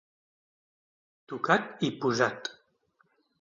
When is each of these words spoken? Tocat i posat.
Tocat 1.33 1.85
i 1.89 1.93
posat. 2.07 2.51